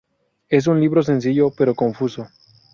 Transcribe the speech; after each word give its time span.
Es 0.49 0.65
un 0.65 0.79
libro 0.81 1.03
sencillo, 1.03 1.51
pero 1.55 1.75
confuso. 1.75 2.25